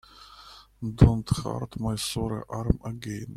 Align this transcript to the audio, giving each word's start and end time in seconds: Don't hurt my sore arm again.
Don't 0.99 1.29
hurt 1.29 1.79
my 1.79 1.95
sore 1.95 2.43
arm 2.49 2.79
again. 2.83 3.27